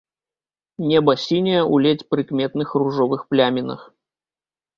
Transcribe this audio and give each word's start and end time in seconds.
Неба 0.91 1.13
сіняе 1.25 1.59
ў 1.59 1.75
ледзь 1.87 2.07
прыкметных 2.15 2.73
ружовых 2.85 3.21
плямінах. 3.35 3.87